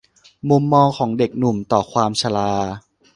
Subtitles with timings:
[0.49, 2.51] มุมมองของเด็กหนุ่มต่อความชรา